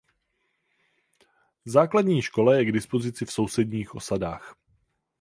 Základní 1.65 2.21
škola 2.21 2.55
je 2.55 2.65
k 2.65 2.71
dispozici 2.71 3.25
v 3.25 3.31
sousedních 3.31 3.95
osadách. 3.95 4.55